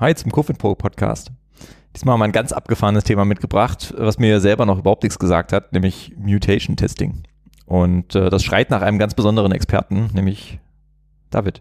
Hi 0.00 0.14
zum 0.14 0.32
Kofit 0.32 0.56
Pro 0.56 0.74
Podcast. 0.74 1.30
Diesmal 1.94 2.14
haben 2.14 2.20
wir 2.20 2.24
ein 2.24 2.32
ganz 2.32 2.52
abgefahrenes 2.52 3.04
Thema 3.04 3.26
mitgebracht, 3.26 3.92
was 3.98 4.18
mir 4.18 4.40
selber 4.40 4.64
noch 4.64 4.78
überhaupt 4.78 5.02
nichts 5.02 5.18
gesagt 5.18 5.52
hat, 5.52 5.74
nämlich 5.74 6.14
Mutation 6.16 6.74
Testing. 6.74 7.24
Und 7.66 8.14
äh, 8.14 8.30
das 8.30 8.42
schreit 8.42 8.70
nach 8.70 8.80
einem 8.80 8.98
ganz 8.98 9.12
besonderen 9.12 9.52
Experten, 9.52 10.08
nämlich 10.14 10.58
David. 11.28 11.60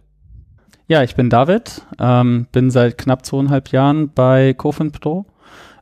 Ja, 0.88 1.04
ich 1.04 1.18
bin 1.18 1.30
David, 1.30 1.82
ähm, 2.00 2.48
bin 2.54 2.72
seit 2.72 2.98
knapp 2.98 3.26
zweieinhalb 3.26 3.74
Jahren 3.74 4.14
bei 4.14 4.54
Cofin 4.54 4.94
Pro, 4.94 5.26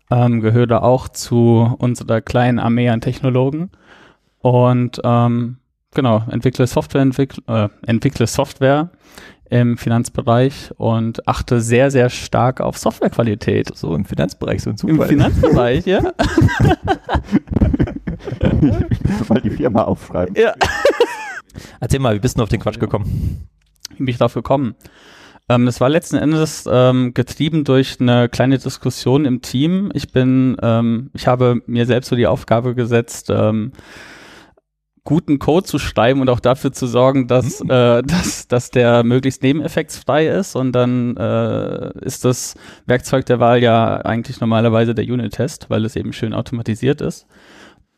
ähm, 0.10 0.42
gehöre 0.42 0.82
auch 0.82 1.10
zu 1.10 1.76
unserer 1.78 2.22
kleinen 2.22 2.58
Armee 2.58 2.90
an 2.90 3.02
Technologen 3.02 3.70
und 4.40 5.00
ähm, 5.04 5.58
genau, 5.94 6.24
entwickle 6.32 6.66
Software, 6.66 7.02
entwickle, 7.04 7.44
äh, 7.46 7.70
entwickle 7.86 8.26
Software 8.26 8.90
im 9.50 9.78
Finanzbereich 9.78 10.72
und 10.78 11.28
achte 11.28 11.62
sehr, 11.62 11.92
sehr 11.92 12.10
stark 12.10 12.62
auf 12.62 12.78
Softwarequalität. 12.78 13.76
So 13.76 13.96
im 13.96 14.06
Finanzbereich, 14.06 14.62
so 14.62 14.72
ein 14.72 14.78
Zufall. 14.78 14.96
Im 14.96 15.08
Finanzbereich, 15.08 15.86
ja. 15.86 16.02
mal 19.30 19.42
die 19.42 19.50
Firma 19.50 19.84
aufschreiben. 19.84 20.36
Ja. 20.36 20.54
Erzähl 21.80 22.00
mal, 22.00 22.16
wie 22.16 22.20
bist 22.20 22.38
du 22.38 22.44
auf 22.44 22.50
den 22.50 22.60
Quatsch 22.60 22.80
gekommen? 22.80 23.48
Wie 23.92 23.98
bin 23.98 24.08
ich 24.10 24.18
darauf 24.18 24.34
gekommen? 24.34 24.76
Ähm, 25.50 25.66
das 25.66 25.80
war 25.80 25.90
letzten 25.90 26.18
Endes 26.18 26.68
ähm, 26.72 27.14
getrieben 27.14 27.64
durch 27.64 28.00
eine 28.00 28.30
kleine 28.30 28.58
Diskussion 28.58 29.26
im 29.26 29.42
Team. 29.42 29.92
Ich 29.94 30.12
bin, 30.12 30.58
ähm, 30.62 31.10
ich 31.14 31.28
habe 31.28 31.62
mir 31.66 31.86
selbst 31.86 32.10
so 32.10 32.16
die 32.16 32.28
Aufgabe 32.28 32.76
gesetzt, 32.76 33.30
ähm, 33.30 33.72
guten 35.08 35.40
Code 35.40 35.66
zu 35.66 35.80
schreiben 35.80 36.20
und 36.20 36.30
auch 36.30 36.42
dafür 36.42 36.74
zu 36.74 36.86
sorgen, 36.86 37.28
dass, 37.28 37.64
mhm. 37.64 37.70
äh, 37.70 38.02
dass, 38.06 38.50
dass 38.50 38.72
der 38.72 39.04
möglichst 39.04 39.42
nebeneffektsfrei 39.42 40.28
ist. 40.28 40.56
Und 40.56 40.74
dann 40.74 41.16
äh, 41.16 41.98
ist 42.02 42.26
das 42.26 42.56
Werkzeug 42.86 43.26
der 43.26 43.40
Wahl 43.40 43.64
ja 43.64 44.02
eigentlich 44.02 44.42
normalerweise 44.42 44.94
der 44.94 45.06
Unit-Test, 45.06 45.70
weil 45.70 45.86
es 45.86 45.96
eben 45.96 46.12
schön 46.12 46.34
automatisiert 46.34 47.00
ist. 47.00 47.26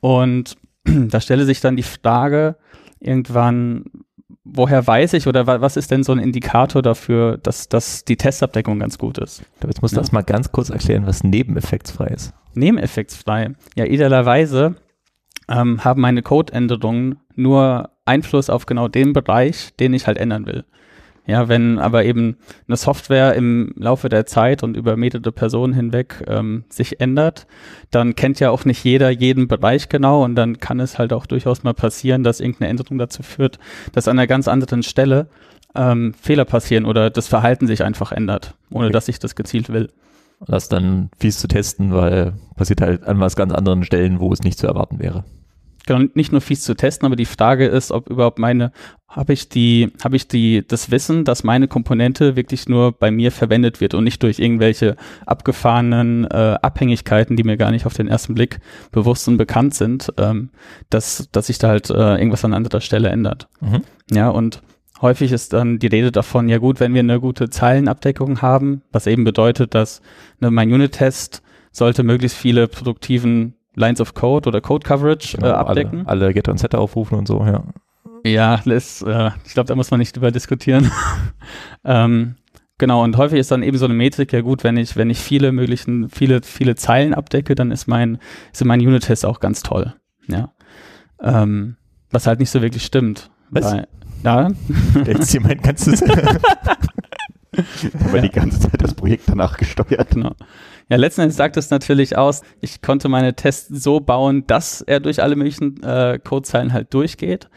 Und 0.01 0.55
da 0.85 1.19
stelle 1.19 1.45
sich 1.45 1.61
dann 1.61 1.75
die 1.75 1.83
Frage 1.83 2.57
irgendwann, 2.99 3.85
woher 4.43 4.85
weiß 4.85 5.13
ich 5.13 5.25
oder 5.25 5.47
was 5.47 5.77
ist 5.77 5.89
denn 5.89 6.03
so 6.03 6.11
ein 6.11 6.19
Indikator 6.19 6.83
dafür, 6.83 7.37
dass, 7.37 7.69
dass 7.69 8.05
die 8.05 8.17
Testabdeckung 8.17 8.77
ganz 8.77 8.99
gut 8.99 9.17
ist? 9.17 9.43
Jetzt 9.65 9.81
musst 9.81 9.93
du 9.93 9.97
ja. 9.97 10.03
erst 10.03 10.13
mal 10.13 10.21
ganz 10.21 10.51
kurz 10.51 10.69
erklären, 10.69 11.07
was 11.07 11.23
nebeneffektsfrei 11.23 12.07
ist. 12.07 12.33
Nebeneffektsfrei. 12.53 13.55
Ja, 13.75 13.85
idealerweise 13.85 14.75
ähm, 15.49 15.83
haben 15.83 16.01
meine 16.01 16.21
Codeänderungen 16.21 17.17
nur 17.35 17.89
Einfluss 18.05 18.49
auf 18.49 18.65
genau 18.65 18.87
den 18.87 19.13
Bereich, 19.13 19.75
den 19.79 19.93
ich 19.93 20.07
halt 20.07 20.17
ändern 20.17 20.45
will. 20.45 20.65
Ja, 21.25 21.47
wenn 21.47 21.77
aber 21.77 22.05
eben 22.05 22.37
eine 22.67 22.75
Software 22.75 23.35
im 23.35 23.71
Laufe 23.75 24.09
der 24.09 24.25
Zeit 24.25 24.63
und 24.63 24.75
über 24.75 24.97
mehrere 24.97 25.31
Personen 25.31 25.73
hinweg 25.73 26.23
ähm, 26.27 26.63
sich 26.69 26.99
ändert, 27.01 27.45
dann 27.91 28.15
kennt 28.15 28.39
ja 28.39 28.49
auch 28.49 28.65
nicht 28.65 28.83
jeder 28.83 29.11
jeden 29.11 29.47
Bereich 29.47 29.89
genau 29.89 30.23
und 30.23 30.33
dann 30.33 30.57
kann 30.57 30.79
es 30.79 30.97
halt 30.97 31.13
auch 31.13 31.27
durchaus 31.27 31.61
mal 31.61 31.75
passieren, 31.75 32.23
dass 32.23 32.39
irgendeine 32.39 32.69
Änderung 32.71 32.97
dazu 32.97 33.21
führt, 33.21 33.59
dass 33.93 34.07
an 34.07 34.17
einer 34.17 34.25
ganz 34.25 34.47
anderen 34.47 34.81
Stelle 34.81 35.27
ähm, 35.75 36.15
Fehler 36.19 36.45
passieren 36.45 36.85
oder 36.85 37.11
das 37.11 37.27
Verhalten 37.27 37.67
sich 37.67 37.83
einfach 37.83 38.11
ändert, 38.11 38.55
ohne 38.71 38.85
okay. 38.85 38.93
dass 38.93 39.07
ich 39.07 39.19
das 39.19 39.35
gezielt 39.35 39.69
will. 39.69 39.91
Das 40.47 40.67
dann 40.67 41.11
fies 41.19 41.37
zu 41.37 41.47
testen, 41.47 41.93
weil 41.93 42.33
passiert 42.55 42.81
halt 42.81 43.03
an 43.03 43.19
was 43.19 43.35
ganz 43.35 43.53
anderen 43.53 43.83
Stellen, 43.83 44.19
wo 44.19 44.33
es 44.33 44.41
nicht 44.41 44.57
zu 44.57 44.65
erwarten 44.65 44.97
wäre 44.97 45.25
genau, 45.89 46.09
nicht 46.13 46.31
nur 46.31 46.41
fies 46.41 46.61
zu 46.61 46.75
testen, 46.75 47.05
aber 47.05 47.15
die 47.15 47.25
Frage 47.25 47.65
ist, 47.65 47.91
ob 47.91 48.09
überhaupt 48.09 48.39
meine, 48.39 48.71
habe 49.07 49.33
ich 49.33 49.49
die, 49.49 49.91
habe 50.03 50.15
ich 50.15 50.27
die, 50.27 50.65
das 50.65 50.91
Wissen, 50.91 51.25
dass 51.25 51.43
meine 51.43 51.67
Komponente 51.67 52.35
wirklich 52.35 52.69
nur 52.69 52.91
bei 52.91 53.09
mir 53.11 53.31
verwendet 53.31 53.81
wird 53.81 53.95
und 53.95 54.03
nicht 54.03 54.21
durch 54.21 54.39
irgendwelche 54.39 54.95
abgefahrenen 55.25 56.25
äh, 56.25 56.57
Abhängigkeiten, 56.61 57.35
die 57.35 57.43
mir 57.43 57.57
gar 57.57 57.71
nicht 57.71 57.85
auf 57.85 57.95
den 57.95 58.07
ersten 58.07 58.35
Blick 58.35 58.59
bewusst 58.91 59.27
und 59.27 59.37
bekannt 59.37 59.73
sind, 59.73 60.13
ähm, 60.17 60.51
dass, 60.89 61.27
dass 61.31 61.47
sich 61.47 61.57
da 61.57 61.69
halt 61.69 61.89
äh, 61.89 61.93
irgendwas 61.93 62.45
an 62.45 62.53
anderer 62.53 62.81
Stelle 62.81 63.09
ändert. 63.09 63.47
Mhm. 63.61 63.81
Ja, 64.11 64.29
und 64.29 64.61
häufig 65.01 65.31
ist 65.31 65.53
dann 65.53 65.79
die 65.79 65.87
Rede 65.87 66.11
davon, 66.11 66.47
ja 66.47 66.59
gut, 66.59 66.79
wenn 66.79 66.93
wir 66.93 66.99
eine 66.99 67.19
gute 67.19 67.49
Zeilenabdeckung 67.49 68.43
haben, 68.43 68.83
was 68.91 69.07
eben 69.07 69.23
bedeutet, 69.23 69.73
dass 69.73 70.01
ne, 70.39 70.51
mein 70.51 70.71
Unit-Test 70.71 71.41
sollte 71.71 72.03
möglichst 72.03 72.37
viele 72.37 72.67
produktiven 72.67 73.55
Lines 73.79 74.01
of 74.01 74.13
Code 74.13 74.47
oder 74.47 74.61
Code 74.61 74.85
Coverage 74.85 75.37
genau, 75.37 75.47
äh, 75.47 75.51
abdecken. 75.51 75.99
Alle, 76.05 76.25
alle 76.25 76.33
Getter 76.33 76.51
und 76.51 76.57
Setter 76.57 76.79
aufrufen 76.79 77.17
und 77.17 77.27
so, 77.27 77.43
ja. 77.45 77.63
Ja, 78.25 78.61
das, 78.65 79.01
äh, 79.01 79.31
ich 79.45 79.53
glaube, 79.53 79.67
da 79.67 79.75
muss 79.75 79.91
man 79.91 79.99
nicht 79.99 80.15
drüber 80.15 80.31
diskutieren. 80.31 80.91
ähm, 81.85 82.35
genau, 82.77 83.03
und 83.03 83.15
häufig 83.17 83.39
ist 83.39 83.51
dann 83.51 83.63
eben 83.63 83.77
so 83.77 83.85
eine 83.85 83.93
Metrik, 83.93 84.33
ja 84.33 84.41
gut, 84.41 84.65
wenn 84.65 84.75
ich, 84.75 84.97
wenn 84.97 85.09
ich 85.09 85.19
viele 85.19 85.53
möglichen, 85.53 86.09
viele, 86.09 86.41
viele 86.43 86.75
Zeilen 86.75 87.13
abdecke, 87.13 87.55
dann 87.55 87.71
ist 87.71 87.87
mein, 87.87 88.19
ist 88.51 88.63
mein 88.65 88.81
Unit-Test 88.81 89.25
auch 89.25 89.39
ganz 89.39 89.63
toll. 89.63 89.95
Ja. 90.27 90.51
Ähm, 91.21 91.77
was 92.11 92.27
halt 92.27 92.39
nicht 92.39 92.49
so 92.49 92.61
wirklich 92.61 92.83
stimmt. 92.83 93.29
Was? 93.49 93.71
Weil, 93.71 93.87
ja. 94.23 94.49
Jetzt 95.05 95.33
jemand 95.33 95.63
ganzes. 95.63 96.03
aber 97.93 98.17
ja. 98.17 98.21
die 98.21 98.29
ganze 98.29 98.59
Zeit 98.59 98.81
das 98.81 98.93
Projekt 98.93 99.23
danach 99.27 99.57
gesteuert. 99.57 100.11
Genau. 100.11 100.35
Ja, 100.89 100.97
letzten 100.97 101.21
Endes 101.21 101.37
sagt 101.37 101.57
es 101.57 101.69
natürlich 101.69 102.17
aus, 102.17 102.41
ich 102.61 102.81
konnte 102.81 103.09
meine 103.09 103.35
Tests 103.35 103.83
so 103.83 103.99
bauen, 103.99 104.45
dass 104.47 104.81
er 104.81 104.99
durch 104.99 105.21
alle 105.21 105.35
möglichen 105.35 105.81
äh, 105.83 106.19
Codezeilen 106.23 106.73
halt 106.73 106.93
durchgeht. 106.93 107.49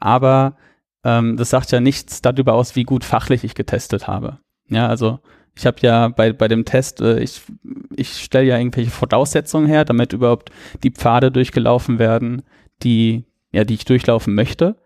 Aber 0.00 0.56
ähm, 1.04 1.36
das 1.36 1.50
sagt 1.50 1.70
ja 1.72 1.80
nichts 1.80 2.22
darüber 2.22 2.54
aus, 2.54 2.76
wie 2.76 2.84
gut 2.84 3.04
fachlich 3.04 3.44
ich 3.44 3.54
getestet 3.54 4.08
habe. 4.08 4.38
Ja, 4.68 4.88
also 4.88 5.20
ich 5.54 5.66
habe 5.66 5.76
ja 5.80 6.08
bei, 6.08 6.32
bei 6.32 6.48
dem 6.48 6.64
Test, 6.64 7.00
äh, 7.00 7.20
ich, 7.20 7.42
ich 7.94 8.22
stelle 8.22 8.46
ja 8.46 8.58
irgendwelche 8.58 8.90
Voraussetzungen 8.90 9.66
her, 9.66 9.84
damit 9.84 10.12
überhaupt 10.12 10.50
die 10.82 10.90
Pfade 10.90 11.30
durchgelaufen 11.30 11.98
werden, 11.98 12.42
die, 12.82 13.24
ja, 13.52 13.64
die 13.64 13.74
ich 13.74 13.84
durchlaufen 13.84 14.34
möchte. 14.34 14.76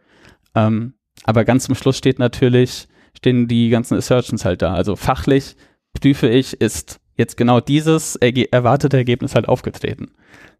Ähm, 0.54 0.94
aber 1.24 1.44
ganz 1.44 1.64
zum 1.64 1.74
Schluss 1.74 1.96
steht 1.96 2.18
natürlich, 2.18 2.88
stehen 3.16 3.48
die 3.48 3.68
ganzen 3.70 3.96
Assertions 3.96 4.44
halt 4.44 4.62
da. 4.62 4.74
Also 4.74 4.96
fachlich 4.96 5.56
prüfe 5.98 6.28
ich, 6.28 6.60
ist 6.60 7.00
jetzt 7.16 7.36
genau 7.36 7.60
dieses 7.60 8.16
erge 8.16 8.52
erwartete 8.52 8.96
Ergebnis 8.96 9.34
halt 9.34 9.48
aufgetreten. 9.48 10.12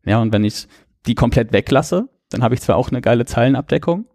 Ja, 0.04 0.20
und 0.20 0.32
wenn 0.32 0.44
ich 0.44 0.66
die 1.06 1.14
komplett 1.14 1.52
weglasse, 1.52 2.08
dann 2.30 2.42
habe 2.42 2.54
ich 2.54 2.60
zwar 2.60 2.76
auch 2.76 2.90
eine 2.90 3.00
geile 3.00 3.26
Zeilenabdeckung, 3.26 4.06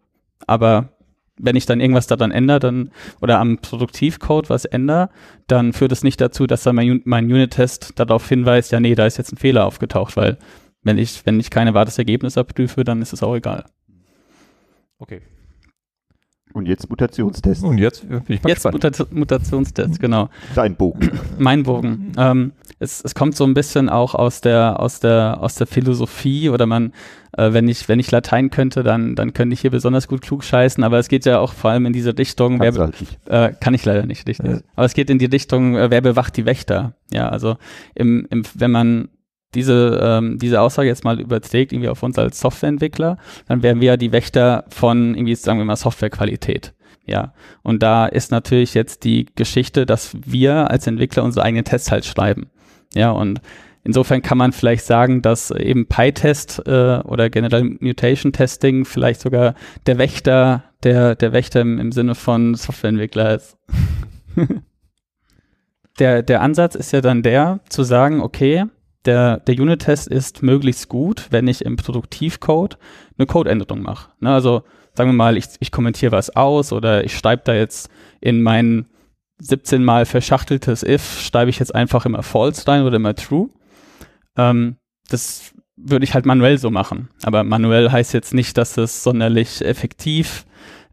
aber 0.47 0.89
wenn 1.37 1.55
ich 1.55 1.65
dann 1.65 1.79
irgendwas 1.79 2.07
daran 2.07 2.31
ändere, 2.31 2.59
dann 2.59 2.91
oder 3.21 3.39
am 3.39 3.57
Produktivcode 3.57 4.49
was 4.49 4.65
ändere, 4.65 5.09
dann 5.47 5.73
führt 5.73 5.91
es 5.91 6.03
nicht 6.03 6.21
dazu, 6.21 6.45
dass 6.45 6.63
dann 6.63 6.75
mein, 6.75 7.01
mein 7.05 7.25
Unit-Test 7.25 7.93
darauf 7.99 8.27
hinweist, 8.27 8.71
ja, 8.71 8.79
nee, 8.79 8.95
da 8.95 9.05
ist 9.05 9.17
jetzt 9.17 9.31
ein 9.33 9.37
Fehler 9.37 9.65
aufgetaucht, 9.65 10.17
weil 10.17 10.37
wenn 10.83 10.97
ich, 10.97 11.25
wenn 11.25 11.39
ich 11.39 11.49
kein 11.49 11.67
erwartetes 11.67 11.97
Ergebnis 11.97 12.37
abprüfe, 12.37 12.83
dann 12.83 13.01
ist 13.01 13.13
es 13.13 13.23
auch 13.23 13.35
egal. 13.35 13.65
Okay. 14.99 15.21
Und 16.53 16.67
jetzt 16.67 16.89
Mutationstest. 16.89 17.63
Und 17.63 17.77
jetzt 17.77 18.07
bin 18.07 18.21
ich 18.27 18.43
mal 18.43 18.49
Jetzt 18.49 18.69
Muta 18.71 18.91
Mutationstest, 19.11 19.99
genau. 19.99 20.29
Dein 20.55 20.75
Bogen. 20.75 21.11
Mein 21.37 21.63
Bogen. 21.63 22.11
Ähm, 22.17 22.51
es, 22.79 23.03
es 23.03 23.15
kommt 23.15 23.35
so 23.35 23.43
ein 23.43 23.53
bisschen 23.53 23.89
auch 23.89 24.15
aus 24.15 24.41
der, 24.41 24.79
aus 24.79 24.99
der, 24.99 25.37
aus 25.39 25.55
der 25.55 25.67
Philosophie 25.67 26.49
oder 26.49 26.65
man, 26.65 26.93
äh, 27.37 27.53
wenn 27.53 27.67
ich, 27.67 27.87
wenn 27.87 27.99
ich 27.99 28.11
Latein 28.11 28.49
könnte, 28.49 28.83
dann, 28.83 29.15
dann 29.15 29.33
könnte 29.33 29.53
ich 29.53 29.61
hier 29.61 29.71
besonders 29.71 30.07
gut 30.07 30.21
klug 30.21 30.43
scheißen, 30.43 30.83
aber 30.83 30.97
es 30.97 31.07
geht 31.07 31.25
ja 31.25 31.39
auch 31.39 31.53
vor 31.53 31.71
allem 31.71 31.85
in 31.85 31.93
diese 31.93 32.17
Richtung, 32.17 32.59
wer, 32.59 32.73
halt 32.73 32.95
äh, 33.25 33.53
kann 33.59 33.73
ich 33.73 33.85
leider 33.85 34.05
nicht, 34.05 34.27
richtig. 34.27 34.49
Ja. 34.49 34.59
Aber 34.75 34.85
es 34.85 34.93
geht 34.93 35.09
in 35.09 35.19
die 35.19 35.25
Richtung, 35.25 35.75
äh, 35.75 35.91
wer 35.91 36.01
bewacht 36.01 36.35
die 36.37 36.45
Wächter? 36.45 36.93
Ja, 37.11 37.29
also 37.29 37.57
im, 37.95 38.27
im, 38.29 38.43
wenn 38.55 38.71
man 38.71 39.09
diese, 39.53 39.99
ähm, 40.01 40.37
diese 40.39 40.61
Aussage 40.61 40.87
jetzt 40.87 41.03
mal 41.03 41.19
überträgt, 41.19 41.73
irgendwie 41.73 41.89
auf 41.89 42.03
uns 42.03 42.17
als 42.17 42.39
Softwareentwickler, 42.39 43.17
dann 43.47 43.63
wären 43.63 43.81
wir 43.81 43.87
ja 43.89 43.97
die 43.97 44.11
Wächter 44.11 44.65
von 44.69 45.15
irgendwie, 45.15 45.35
sagen 45.35 45.59
wir 45.59 45.65
mal, 45.65 45.75
Softwarequalität. 45.75 46.73
Ja, 47.05 47.33
und 47.63 47.81
da 47.83 48.05
ist 48.05 48.31
natürlich 48.31 48.73
jetzt 48.73 49.03
die 49.03 49.25
Geschichte, 49.35 49.85
dass 49.85 50.15
wir 50.25 50.69
als 50.69 50.87
Entwickler 50.87 51.23
unsere 51.23 51.45
eigenen 51.45 51.65
Tests 51.65 51.91
halt 51.91 52.05
schreiben. 52.05 52.49
Ja, 52.93 53.11
und 53.11 53.41
insofern 53.83 54.21
kann 54.21 54.37
man 54.37 54.51
vielleicht 54.51 54.85
sagen, 54.85 55.21
dass 55.21 55.51
eben 55.51 55.87
PyTest 55.87 56.63
äh, 56.67 56.99
oder 57.03 57.29
generell 57.29 57.63
Mutation 57.79 58.33
Testing 58.33 58.85
vielleicht 58.85 59.21
sogar 59.21 59.55
der 59.87 59.97
Wächter, 59.97 60.63
der, 60.83 61.15
der 61.15 61.33
Wächter 61.33 61.61
im, 61.61 61.79
im 61.79 61.91
Sinne 61.91 62.15
von 62.15 62.55
Softwareentwickler 62.55 63.35
ist. 63.35 63.57
der, 65.99 66.21
der 66.21 66.41
Ansatz 66.41 66.75
ist 66.75 66.93
ja 66.93 67.01
dann 67.01 67.23
der, 67.23 67.59
zu 67.69 67.83
sagen, 67.83 68.21
okay, 68.21 68.65
der, 69.05 69.37
der 69.39 69.55
Unit-Test 69.59 70.07
ist 70.07 70.43
möglichst 70.43 70.89
gut, 70.89 71.27
wenn 71.31 71.47
ich 71.47 71.65
im 71.65 71.75
Produktivcode 71.75 72.77
eine 73.17 73.25
Codeänderung 73.25 73.81
mache. 73.81 74.11
Ne, 74.19 74.33
also 74.33 74.63
sagen 74.93 75.09
wir 75.09 75.15
mal, 75.15 75.37
ich, 75.37 75.45
ich 75.59 75.71
kommentiere 75.71 76.11
was 76.11 76.35
aus 76.35 76.71
oder 76.73 77.03
ich 77.03 77.17
schreibe 77.17 77.43
da 77.45 77.53
jetzt 77.53 77.89
in 78.19 78.41
mein 78.41 78.85
17 79.39 79.83
mal 79.83 80.05
verschachteltes 80.05 80.83
if, 80.83 81.19
schreibe 81.21 81.49
ich 81.49 81.59
jetzt 81.59 81.73
einfach 81.73 82.05
immer 82.05 82.21
false 82.23 82.67
rein 82.67 82.83
oder 82.83 82.97
immer 82.97 83.15
true. 83.15 83.49
Ähm, 84.37 84.75
das 85.09 85.53
würde 85.75 86.03
ich 86.03 86.13
halt 86.13 86.25
manuell 86.25 86.57
so 86.57 86.69
machen. 86.69 87.09
Aber 87.23 87.43
manuell 87.43 87.89
heißt 87.89 88.13
jetzt 88.13 88.33
nicht, 88.33 88.57
dass 88.57 88.77
es 88.77 89.03
sonderlich 89.03 89.65
effektiv 89.65 90.45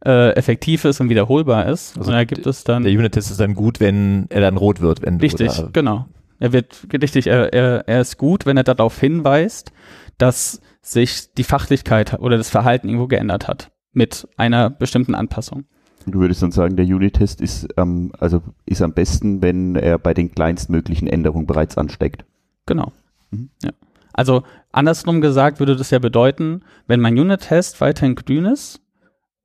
äh, 0.05 0.31
effektiv 0.35 0.85
ist 0.85 1.01
und 1.01 1.11
wiederholbar 1.11 1.67
ist. 1.67 1.99
Also 1.99 2.13
da 2.13 2.23
gibt 2.25 2.47
es 2.47 2.63
dann 2.65 2.85
Der 2.85 2.93
Unit-Test 2.93 3.33
ist 3.33 3.41
dann 3.41 3.55
gut, 3.55 3.81
wenn 3.81 4.27
er 4.31 4.41
dann 4.41 4.57
rot 4.57 4.81
wird. 4.81 5.03
Wenn 5.03 5.19
du 5.19 5.23
Richtig, 5.25 5.49
da- 5.57 5.69
genau. 5.73 6.07
Er 6.39 6.53
wird 6.53 6.87
richtig, 6.93 7.27
er, 7.27 7.53
er, 7.53 7.89
er 7.89 8.01
ist 8.01 8.19
gut, 8.19 8.47
wenn 8.47 8.57
er 8.57 8.65
darauf 8.65 8.99
hinweist, 8.99 9.73
dass 10.19 10.61
sich 10.81 11.33
die 11.35 11.45
Fachlichkeit 11.45 12.19
oder 12.19 12.37
das 12.37 12.51
Verhalten 12.51 12.89
irgendwo 12.89 13.09
geändert 13.09 13.49
hat 13.49 13.71
mit 13.93 14.29
einer 14.37 14.71
bestimmten 14.71 15.15
Anpassung. 15.15 15.65
Du 16.07 16.21
würdest 16.21 16.43
dann 16.43 16.53
sagen, 16.53 16.77
der 16.77 16.87
Unit-Test 16.87 17.41
ist, 17.41 17.69
ähm, 17.77 18.13
also 18.19 18.43
ist 18.65 18.83
am 18.83 18.93
besten, 18.93 19.43
wenn 19.43 19.77
er 19.77 19.99
bei 19.99 20.15
den 20.15 20.33
kleinstmöglichen 20.33 21.09
Änderungen 21.09 21.47
bereits 21.47 21.77
ansteckt. 21.77 22.25
Genau. 22.67 22.93
Mhm. 23.31 23.51
Ja. 23.63 23.71
Also 24.13 24.43
andersrum 24.73 25.21
gesagt 25.21 25.61
würde 25.61 25.77
das 25.77 25.91
ja 25.91 25.99
bedeuten, 25.99 26.63
wenn 26.87 27.01
mein 27.01 27.19
Unit-Test 27.19 27.81
weiterhin 27.81 28.15
grün 28.15 28.47
ist, 28.47 28.81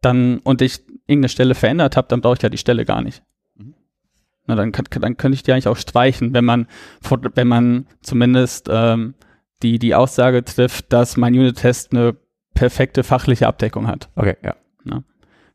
dann 0.01 0.39
und 0.39 0.61
ich 0.61 0.81
irgendeine 1.05 1.29
Stelle 1.29 1.55
verändert 1.55 1.97
habe, 1.97 2.07
dann 2.07 2.21
brauche 2.21 2.35
ich 2.35 2.41
ja 2.41 2.49
die 2.49 2.57
Stelle 2.57 2.85
gar 2.85 3.01
nicht. 3.01 3.23
Na, 4.45 4.55
dann, 4.55 4.71
kann, 4.71 4.85
dann 4.99 5.17
könnte 5.17 5.35
ich 5.35 5.43
die 5.43 5.53
eigentlich 5.53 5.67
auch 5.67 5.77
streichen, 5.77 6.33
wenn 6.33 6.45
man, 6.45 6.67
wenn 7.35 7.47
man 7.47 7.87
zumindest 8.01 8.67
ähm, 8.69 9.13
die, 9.61 9.79
die 9.79 9.95
Aussage 9.95 10.43
trifft, 10.43 10.91
dass 10.91 11.15
mein 11.15 11.33
Unit-Test 11.33 11.93
eine 11.93 12.17
perfekte 12.53 13.03
fachliche 13.03 13.47
Abdeckung 13.47 13.87
hat. 13.87 14.09
Okay, 14.15 14.35
ja. 14.43 14.55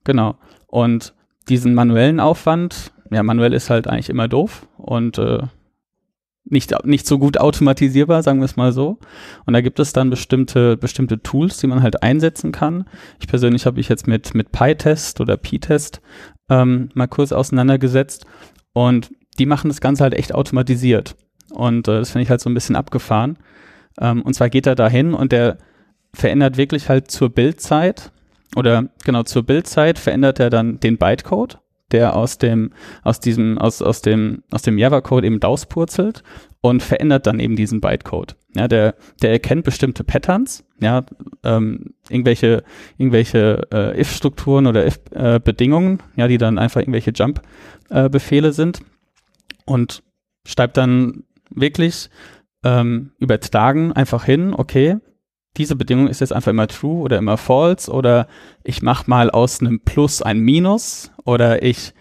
Genau. 0.08 0.38
Und 0.68 1.12
diesen 1.50 1.74
manuellen 1.74 2.18
Aufwand, 2.18 2.92
ja, 3.10 3.22
manuell 3.22 3.52
ist 3.52 3.68
halt 3.68 3.88
eigentlich 3.88 4.08
immer 4.08 4.26
doof 4.26 4.66
und 4.78 5.18
äh, 5.18 5.42
nicht, 6.44 6.72
nicht 6.86 7.06
so 7.06 7.18
gut 7.18 7.38
automatisierbar, 7.38 8.22
sagen 8.22 8.38
wir 8.38 8.46
es 8.46 8.56
mal 8.56 8.72
so. 8.72 8.98
Und 9.44 9.52
da 9.52 9.60
gibt 9.60 9.78
es 9.80 9.92
dann 9.92 10.08
bestimmte, 10.08 10.78
bestimmte 10.78 11.22
Tools, 11.22 11.58
die 11.58 11.66
man 11.66 11.82
halt 11.82 12.02
einsetzen 12.02 12.52
kann. 12.52 12.86
Ich 13.20 13.28
persönlich 13.28 13.66
habe 13.66 13.76
mich 13.76 13.90
jetzt 13.90 14.06
mit, 14.06 14.34
mit 14.34 14.50
PyTest 14.50 15.20
oder 15.20 15.36
P-Test 15.36 16.00
ähm, 16.48 16.88
mal 16.94 17.06
kurz 17.06 17.32
auseinandergesetzt 17.32 18.24
und 18.78 19.10
die 19.40 19.46
machen 19.46 19.68
das 19.68 19.80
Ganze 19.80 20.04
halt 20.04 20.14
echt 20.14 20.32
automatisiert. 20.32 21.16
Und 21.50 21.88
äh, 21.88 21.98
das 21.98 22.10
finde 22.10 22.22
ich 22.22 22.30
halt 22.30 22.40
so 22.40 22.48
ein 22.48 22.54
bisschen 22.54 22.76
abgefahren. 22.76 23.36
Ähm, 24.00 24.22
und 24.22 24.34
zwar 24.34 24.50
geht 24.50 24.68
er 24.68 24.76
dahin 24.76 25.14
und 25.14 25.32
der 25.32 25.58
verändert 26.14 26.56
wirklich 26.56 26.88
halt 26.88 27.10
zur 27.10 27.28
Bildzeit 27.28 28.12
oder 28.54 28.88
genau 29.04 29.24
zur 29.24 29.42
Bildzeit 29.42 29.98
verändert 29.98 30.38
er 30.38 30.50
dann 30.50 30.78
den 30.78 30.96
Bytecode, 30.96 31.58
der 31.90 32.14
aus 32.14 32.38
dem 32.38 32.72
aus 33.02 33.18
diesem 33.18 33.58
aus 33.58 33.82
aus 33.82 34.00
dem 34.00 34.44
aus 34.52 34.62
dem 34.62 34.78
Java 34.78 35.00
Code 35.00 35.26
eben 35.26 35.40
rauspurzelt 35.42 36.22
und 36.60 36.80
verändert 36.80 37.26
dann 37.26 37.40
eben 37.40 37.56
diesen 37.56 37.80
Bytecode. 37.80 38.36
Ja, 38.54 38.68
der 38.68 38.94
der 39.22 39.32
erkennt 39.32 39.64
bestimmte 39.64 40.04
Patterns, 40.04 40.64
ja, 40.80 41.04
ähm, 41.42 41.94
irgendwelche 42.08 42.62
irgendwelche 42.96 43.66
äh, 43.72 44.00
if 44.00 44.12
Strukturen 44.12 44.68
oder 44.68 44.86
if 44.86 45.00
äh, 45.10 45.40
Bedingungen, 45.42 45.98
ja, 46.14 46.28
die 46.28 46.38
dann 46.38 46.58
einfach 46.58 46.80
irgendwelche 46.80 47.10
Jump 47.10 47.42
äh, 47.90 48.08
Befehle 48.08 48.52
sind 48.52 48.80
und 49.64 50.02
schreibt 50.46 50.76
dann 50.76 51.24
wirklich 51.50 52.10
ähm, 52.64 53.12
übertragen 53.18 53.92
einfach 53.92 54.24
hin, 54.24 54.54
okay, 54.54 54.98
diese 55.56 55.76
Bedingung 55.76 56.08
ist 56.08 56.20
jetzt 56.20 56.32
einfach 56.32 56.50
immer 56.50 56.68
true 56.68 57.02
oder 57.02 57.18
immer 57.18 57.36
false 57.36 57.90
oder 57.90 58.28
ich 58.62 58.82
mache 58.82 59.08
mal 59.08 59.30
aus 59.30 59.60
einem 59.60 59.80
Plus 59.80 60.22
ein 60.22 60.40
Minus 60.40 61.10
oder 61.24 61.62
ich 61.62 61.94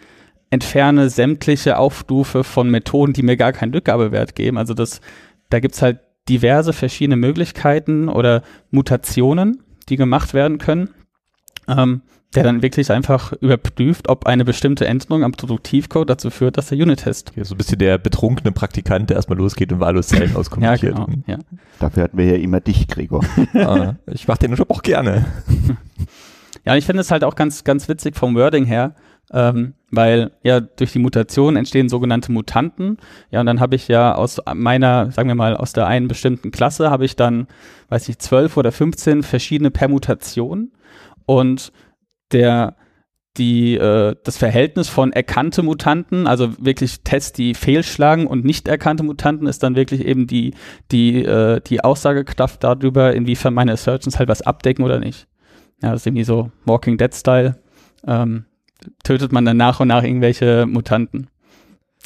entferne 0.50 1.10
sämtliche 1.10 1.78
Aufrufe 1.78 2.44
von 2.44 2.70
Methoden, 2.70 3.14
die 3.14 3.24
mir 3.24 3.36
gar 3.36 3.54
keinen 3.54 3.74
Rückgabewert 3.74 4.36
geben. 4.36 4.58
Also 4.58 4.74
das, 4.74 5.02
da 5.50 5.60
gibt's 5.60 5.82
halt 5.82 6.00
diverse 6.30 6.74
verschiedene 6.74 7.18
Möglichkeiten 7.18 8.10
oder 8.10 8.44
Mutationen, 8.72 9.64
die 9.90 9.96
gemacht 9.96 10.34
werden 10.34 10.58
können, 10.58 10.90
ähm, 11.68 12.02
der 12.36 12.44
dann 12.44 12.62
wirklich 12.62 12.92
einfach 12.92 13.34
überprüft, 13.34 14.10
ob 14.10 14.28
eine 14.28 14.44
bestimmte 14.44 14.86
Änderung 14.86 15.24
am 15.24 15.32
Produktivcode 15.32 16.10
dazu 16.10 16.30
führt, 16.30 16.58
dass 16.58 16.68
der 16.68 16.78
Unit-Test. 16.78 17.32
Okay, 17.32 17.44
so 17.44 17.56
ein 17.56 17.58
bisschen 17.58 17.80
der 17.80 17.98
betrunkene 17.98 18.52
Praktikant, 18.52 19.10
der 19.10 19.16
erstmal 19.16 19.38
losgeht 19.38 19.72
und 19.72 19.80
wahllos 19.80 20.08
Zellen 20.08 20.32
Ja, 20.34 20.38
auskommentiert. 20.38 20.96
genau. 20.96 21.08
Ja. 21.26 21.38
Dafür 21.80 22.04
hatten 22.04 22.18
wir 22.18 22.26
ja 22.26 22.36
immer 22.36 22.60
dich, 22.60 22.88
Gregor. 22.88 23.24
ah, 23.54 23.96
ich 24.08 24.28
mache 24.28 24.40
den 24.40 24.54
Job 24.56 24.70
auch 24.70 24.84
gerne. 24.84 25.26
Ja, 26.66 26.74
und 26.74 26.80
ich 26.80 26.86
finde 26.86 27.00
es 27.00 27.12
halt 27.12 27.24
auch 27.24 27.36
ganz, 27.36 27.64
ganz 27.64 27.88
witzig 27.88 28.18
vom 28.18 28.36
Wording 28.36 28.66
her, 28.66 28.94
ähm, 29.32 29.74
weil 29.90 30.32
ja 30.44 30.60
durch 30.60 30.92
die 30.92 31.00
Mutation 31.00 31.56
entstehen 31.56 31.88
sogenannte 31.88 32.30
Mutanten. 32.34 32.98
Ja, 33.32 33.40
und 33.40 33.46
dann 33.46 33.62
habe 33.62 33.78
ich 33.78 33.88
ja 33.88 34.16
aus 34.16 34.42
meiner, 34.54 35.10
sagen 35.12 35.30
wir 35.30 35.36
mal, 35.36 35.56
aus 35.56 35.72
der 35.72 35.88
einen 35.88 36.10
bestimmten 36.10 36.52
Klasse 36.52 36.90
habe 36.92 37.06
ich 37.06 37.16
dann, 37.16 37.48
weiß 37.88 38.10
nicht, 38.10 38.22
zwölf 38.22 38.58
oder 38.58 38.74
15 38.74 39.24
verschiedene 39.24 39.72
Permutationen 39.72 40.74
und 41.26 41.72
der 42.32 42.76
die 43.38 43.76
äh, 43.76 44.16
das 44.24 44.38
Verhältnis 44.38 44.90
von 44.90 45.14
erkannte 45.14 45.62
Mutanten, 45.62 46.28
also 46.28 46.54
wirklich 46.58 47.02
Tests, 47.04 47.34
die 47.34 47.54
fehlschlagen 47.54 48.26
und 48.26 48.46
nicht 48.46 48.68
erkannte 48.68 49.04
Mutanten, 49.04 49.48
ist 49.48 49.62
dann 49.64 49.76
wirklich 49.76 50.06
eben 50.06 50.28
die 50.28 50.54
die 50.92 51.24
äh, 51.24 51.62
die 51.62 51.84
Aussagekraft 51.84 52.64
darüber, 52.64 53.14
inwiefern 53.14 53.54
meine 53.54 53.74
Assertions 53.74 54.18
halt 54.18 54.30
was 54.30 54.42
abdecken 54.42 54.84
oder 54.84 55.00
nicht. 55.00 55.28
Ja, 55.82 55.92
das 55.92 56.02
ist 56.02 56.08
irgendwie 56.08 56.24
so 56.24 56.52
Walking 56.66 56.98
Dead 56.98 57.14
Style. 57.14 57.60
Ähm, 58.06 58.46
tötet 59.04 59.32
man 59.32 59.46
dann 59.46 59.58
nach 59.58 59.80
und 59.80 59.90
nach 59.90 60.04
irgendwelche 60.04 60.66
Mutanten. 60.66 61.28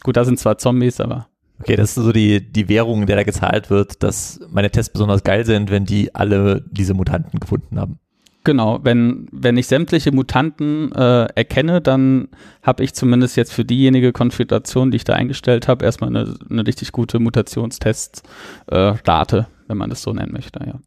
Gut, 0.04 0.18
da 0.18 0.26
sind 0.26 0.40
zwar 0.40 0.58
Zombies, 0.58 1.00
aber 1.00 1.28
Okay, 1.62 1.76
das 1.76 1.96
ist 1.96 2.04
so 2.04 2.12
die, 2.12 2.42
die 2.42 2.70
Währung, 2.70 3.02
in 3.02 3.08
der 3.08 3.18
da 3.18 3.24
gezahlt 3.24 3.70
wird, 3.70 4.02
dass 4.02 4.40
meine 4.50 4.72
Tests 4.72 4.92
besonders 4.92 5.24
geil 5.24 5.46
sind, 5.46 5.70
wenn 5.70 5.86
die 5.86 6.16
alle 6.16 6.66
diese 6.72 6.96
Mutanten 6.96 7.40
gefunden 7.40 7.80
haben. 7.80 8.00
Genau, 8.44 8.80
wenn, 8.84 9.28
wenn 9.32 9.56
ich 9.58 9.68
sämtliche 9.68 10.12
Mutanten 10.12 10.92
äh, 10.94 11.26
erkenne, 11.36 11.80
dann 11.80 12.30
habe 12.64 12.84
ich 12.84 12.96
zumindest 12.96 13.38
jetzt 13.38 13.54
für 13.54 13.64
diejenige 13.64 14.14
Konfiguration, 14.14 14.90
die 14.90 14.96
ich 14.96 15.04
da 15.04 15.14
eingestellt 15.14 15.68
habe, 15.68 15.86
erstmal 15.86 16.10
eine, 16.10 16.34
eine 16.50 16.66
richtig 16.66 16.92
gute 16.92 17.20
Mutationstest-Rate, 17.20 19.38
äh, 19.38 19.46
wenn 19.68 19.78
man 19.78 19.92
das 19.92 20.02
so 20.02 20.12
nennen 20.12 20.34
möchte, 20.34 20.60
ja. 20.66 20.80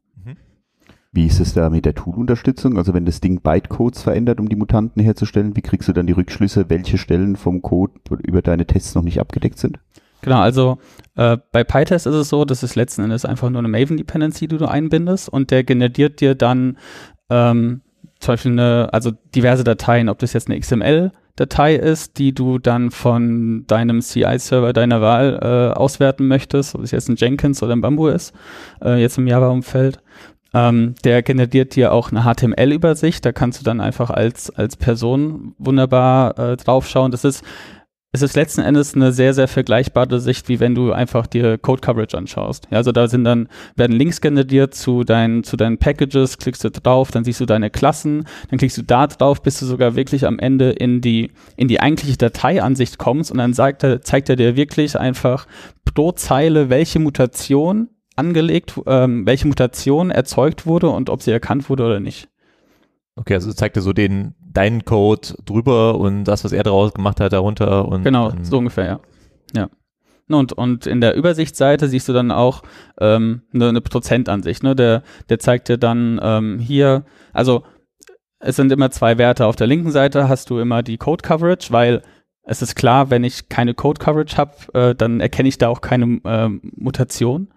Wie 1.15 1.27
ist 1.27 1.39
es 1.39 1.55
da 1.55 1.71
mit 1.71 1.85
der 1.85 1.95
Tool-Unterstützung? 1.95 2.77
Also 2.77 2.93
wenn 2.93 3.07
das 3.07 3.21
Ding 3.21 3.41
Bytecodes 3.41 4.03
verändert, 4.03 4.41
um 4.41 4.49
die 4.49 4.57
Mutanten 4.57 5.01
herzustellen, 5.01 5.55
wie 5.55 5.63
kriegst 5.63 5.89
du 5.89 5.93
dann 5.93 6.09
die 6.09 6.13
Rückschlüsse, 6.13 6.69
welche 6.71 6.99
Stellen 6.99 7.37
vom 7.37 7.63
Code 7.63 7.93
über 8.25 8.43
deine 8.43 8.67
Tests 8.67 8.97
noch 8.97 9.05
nicht 9.05 9.21
abgedeckt 9.21 9.61
sind? 9.61 9.79
Genau, 10.23 10.41
also 10.41 10.79
äh, 11.15 11.37
bei 11.53 11.63
PyTest 11.63 12.09
ist 12.09 12.15
es 12.15 12.31
so, 12.31 12.45
das 12.45 12.65
ist 12.65 12.75
letzten 12.75 13.03
Endes 13.03 13.25
einfach 13.25 13.49
nur 13.49 13.61
eine 13.61 13.69
Maven-Dependency, 13.69 14.49
die 14.49 14.57
du 14.57 14.67
einbindest 14.67 15.29
und 15.29 15.53
der 15.53 15.63
generiert 15.63 16.21
dir 16.21 16.35
dann 16.35 16.79
ähm, 17.31 17.83
zum 18.21 18.33
Beispiel 18.33 18.53
eine, 18.53 18.89
also 18.93 19.13
diverse 19.35 19.65
Dateien, 19.65 20.09
ob 20.09 20.19
das 20.19 20.33
jetzt 20.33 20.49
eine 20.49 20.59
XML-Datei 20.59 21.77
ist, 21.77 22.19
die 22.19 22.35
du 22.35 22.59
dann 22.59 22.91
von 22.91 23.67
deinem 23.67 24.01
CI-Server 24.01 24.73
deiner 24.73 25.01
Wahl 25.01 25.39
äh, 25.43 25.77
auswerten 25.77 26.27
möchtest, 26.27 26.75
ob 26.75 26.83
es 26.83 26.91
jetzt 26.91 27.09
ein 27.09 27.17
Jenkins 27.17 27.63
oder 27.63 27.75
ein 27.75 27.81
Bamboo 27.81 28.09
ist, 28.09 28.33
äh, 28.83 29.01
jetzt 29.01 29.19
im 29.19 29.27
Java-Umfeld. 29.27 30.01
Ähm, 30.57 30.95
der 31.03 31.23
generiert 31.23 31.75
dir 31.75 31.93
auch 31.93 32.13
eine 32.13 32.23
HTML-Übersicht, 32.23 33.25
da 33.25 33.33
kannst 33.33 33.61
du 33.61 33.65
dann 33.65 33.81
einfach 33.81 34.11
als, 34.11 34.51
als 34.51 34.77
Person 34.77 35.55
wunderbar 35.59 36.39
äh, 36.39 36.57
draufschauen. 36.57 37.11
Das 37.11 37.25
ist 37.25 37.45
es 38.15 38.23
ist 38.23 38.37
letzten 38.37 38.61
Endes 38.61 38.95
eine 38.95 39.11
sehr, 39.11 39.35
sehr 39.35 39.49
vergleichbare 39.49 40.21
Sicht, 40.21 40.49
wie 40.49 40.61
wenn 40.61 40.77
du 40.77 40.93
einfach 40.93 41.27
dir 41.27 41.59
Code 41.59 41.81
Coverage 41.81 42.17
anschaust. 42.17 42.69
Ja, 42.71 42.77
also 42.77 42.93
da 42.93 43.09
sind 43.09 43.25
dann, 43.25 43.49
werden 43.75 43.97
Links 43.97 44.21
generiert 44.21 44.73
zu 44.73 45.03
deinen, 45.03 45.43
zu 45.43 45.57
deinen 45.57 45.79
Packages, 45.79 46.39
klickst 46.39 46.63
du 46.63 46.71
drauf, 46.71 47.11
dann 47.11 47.25
siehst 47.25 47.41
du 47.41 47.45
deine 47.45 47.71
Klassen, 47.71 48.25
dann 48.51 48.61
klickst 48.61 48.79
du 48.79 48.83
da 48.83 49.09
drauf, 49.09 49.43
bis 49.43 49.59
du 49.59 49.67
sogar 49.67 49.97
wirklich 49.97 50.29
am 50.29 50.39
Ende 50.39 50.71
in 50.71 51.01
die, 51.01 51.33
in 51.57 51.67
die 51.67 51.81
eigentliche 51.81 52.17
Dateiansicht 52.17 52.99
kommst 52.99 53.33
und 53.33 53.39
dann 53.39 53.53
sagt 53.53 53.83
er, 53.83 54.01
zeigt 54.01 54.29
er 54.29 54.37
dir 54.37 54.55
wirklich 54.55 54.97
einfach 54.97 55.49
pro 55.93 56.13
Zeile, 56.13 56.71
welche 56.71 57.01
Mutation 57.01 57.89
angelegt, 58.15 58.81
ähm, 58.87 59.27
welche 59.27 59.49
Mutation 59.49 60.13
erzeugt 60.13 60.67
wurde 60.67 60.89
und 60.89 61.11
ob 61.11 61.21
sie 61.21 61.33
erkannt 61.33 61.69
wurde 61.69 61.85
oder 61.85 61.99
nicht. 61.99 62.29
Okay, 63.17 63.35
also 63.35 63.53
zeigt 63.53 63.77
dir 63.77 63.81
so 63.81 63.93
den, 63.93 64.35
deinen 64.41 64.85
Code 64.85 65.35
drüber 65.45 65.99
und 65.99 66.25
das, 66.25 66.45
was 66.45 66.53
er 66.53 66.63
daraus 66.65 66.93
gemacht 66.93 67.21
hat, 67.21 67.33
darunter 67.33 67.87
und 67.87 68.03
Genau, 68.03 68.33
so 68.43 68.59
ungefähr, 68.59 68.87
ja. 68.87 69.01
Ja. 69.55 69.71
Und, 70.29 70.53
und 70.55 70.87
in 70.87 71.01
der 71.01 71.15
Übersichtsseite 71.15 71.89
siehst 71.89 72.09
du 72.09 72.13
dann 72.13 72.31
auch 72.31 72.63
ähm, 72.99 73.43
eine, 73.53 73.69
eine 73.69 73.81
Prozentansicht. 73.81 74.63
Ne? 74.63 74.75
Der, 74.75 75.03
der 75.29 75.39
zeigt 75.39 75.69
dir 75.69 75.77
dann 75.77 76.19
ähm, 76.23 76.59
hier, 76.59 77.05
also 77.33 77.65
es 78.39 78.57
sind 78.57 78.73
immer 78.73 78.91
zwei 78.91 79.19
Werte. 79.19 79.47
Auf 79.47 79.57
der 79.57 79.67
linken 79.67 79.91
Seite 79.91 80.29
hast 80.29 80.51
du 80.51 80.59
immer 80.59 80.83
die 80.83 80.97
Code 80.97 81.23
Coverage, 81.23 81.73
weil 81.73 82.03
es 82.43 82.63
ist 82.63 82.75
klar, 82.75 83.11
wenn 83.11 83.25
ich 83.25 83.49
keine 83.49 83.75
Code 83.75 83.99
Coverage 83.99 84.37
habe, 84.37 84.53
äh, 84.73 84.95
dann 84.95 85.21
erkenne 85.21 85.49
ich 85.49 85.59
da 85.59 85.69
auch 85.69 85.81
keine 85.81 86.21
ähm, 86.25 86.73
Mutation. 86.77 87.49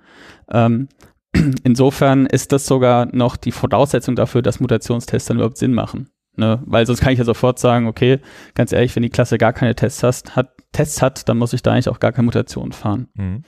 Ähm, 0.50 0.88
insofern 1.64 2.26
ist 2.26 2.52
das 2.52 2.66
sogar 2.66 3.08
noch 3.16 3.38
die 3.38 3.52
Voraussetzung 3.52 4.16
dafür, 4.16 4.42
dass 4.42 4.60
Mutationstests 4.60 5.28
dann 5.28 5.38
überhaupt 5.38 5.58
Sinn 5.58 5.74
machen. 5.74 6.10
Ne? 6.36 6.62
Weil 6.66 6.86
sonst 6.86 7.02
kann 7.02 7.14
ich 7.14 7.20
ja 7.20 7.26
sofort 7.26 7.60
sagen, 7.60 7.88
okay, 7.88 8.20
ganz 8.54 8.72
ehrlich, 8.72 8.96
wenn 8.96 9.04
die 9.04 9.10
Klasse 9.10 9.38
gar 9.38 9.54
keine 9.54 9.76
Tests 9.76 10.04
hast, 10.04 10.36
hat, 10.36 10.52
Tests 10.72 11.02
hat, 11.02 11.28
dann 11.28 11.38
muss 11.38 11.54
ich 11.54 11.64
da 11.64 11.74
eigentlich 11.74 11.90
auch 11.90 12.00
gar 12.00 12.12
keine 12.12 12.26
Mutation 12.26 12.72
fahren. 12.72 13.08
Mhm. 13.16 13.44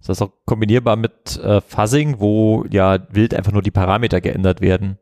Ist 0.00 0.08
das 0.08 0.22
auch 0.22 0.32
kombinierbar 0.46 0.96
mit 0.96 1.38
äh, 1.42 1.60
Fuzzing, 1.60 2.20
wo 2.20 2.64
ja 2.70 2.98
wild 3.10 3.34
einfach 3.34 3.52
nur 3.52 3.62
die 3.62 3.70
Parameter 3.70 4.20
geändert 4.20 4.60
werden, 4.60 4.98